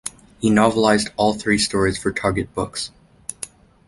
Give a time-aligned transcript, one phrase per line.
[0.39, 2.89] He novelised all three stories for Target Books.